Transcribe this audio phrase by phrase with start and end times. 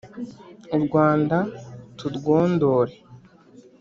[0.77, 1.37] U Rwanda
[1.97, 2.95] turwondore